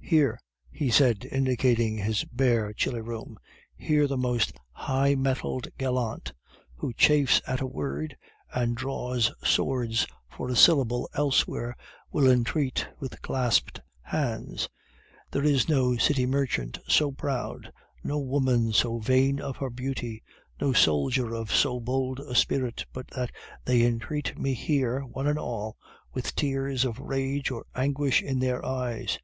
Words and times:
"'Here,' 0.00 0.38
he 0.70 0.90
said, 0.90 1.26
indicating 1.30 1.98
his 1.98 2.24
bare, 2.24 2.72
chilly 2.72 3.00
room, 3.00 3.38
'here 3.76 4.06
the 4.06 4.16
most 4.16 4.54
high 4.72 5.14
mettled 5.14 5.66
gallant, 5.76 6.32
who 6.76 6.92
chafes 6.92 7.42
at 7.46 7.60
a 7.60 7.66
word 7.66 8.16
and 8.52 8.76
draws 8.76 9.32
swords 9.42 10.06
for 10.30 10.48
a 10.48 10.56
syllable 10.56 11.10
elsewhere 11.14 11.76
will 12.12 12.30
entreat 12.30 12.86
with 13.00 13.20
clasped 13.22 13.80
hands. 14.02 14.68
There 15.30 15.44
is 15.44 15.68
no 15.68 15.96
city 15.96 16.26
merchant 16.26 16.78
so 16.86 17.10
proud, 17.10 17.72
no 18.04 18.18
woman 18.18 18.72
so 18.72 18.98
vain 19.00 19.40
of 19.40 19.56
her 19.56 19.70
beauty, 19.70 20.22
no 20.60 20.72
soldier 20.72 21.34
of 21.34 21.52
so 21.52 21.80
bold 21.80 22.20
a 22.20 22.34
spirit, 22.34 22.84
but 22.92 23.08
that 23.08 23.30
they 23.64 23.82
entreat 23.82 24.38
me 24.38 24.54
here, 24.54 25.00
one 25.00 25.26
and 25.26 25.38
all, 25.38 25.76
with 26.14 26.34
tears 26.36 26.84
of 26.84 26.98
rage 27.00 27.50
or 27.50 27.66
anguish 27.74 28.22
in 28.22 28.38
their 28.38 28.64
eyes. 28.64 29.18